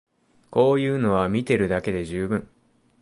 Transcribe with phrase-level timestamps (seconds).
[0.49, 2.49] こういうのは見てるだけで充分